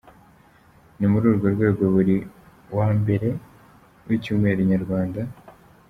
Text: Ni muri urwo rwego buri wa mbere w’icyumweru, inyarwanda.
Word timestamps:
Ni 0.97 1.05
muri 1.11 1.25
urwo 1.31 1.47
rwego 1.55 1.83
buri 1.93 2.15
wa 2.77 2.87
mbere 2.99 3.27
w’icyumweru, 4.07 4.59
inyarwanda. 4.61 5.21